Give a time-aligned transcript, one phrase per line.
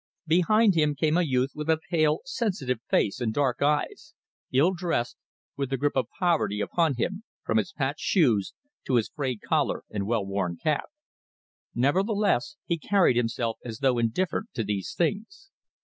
[0.25, 4.15] Behind him came a youth with a pale, sensitive face and dark eyes,
[4.51, 5.15] ill dressed,
[5.55, 8.55] with the grip of poverty upon him, from his patched shoes
[8.87, 10.85] to his frayed collar and well worn cap.
[11.75, 15.51] Nevertheless, he carried himself as though indifferent to these things.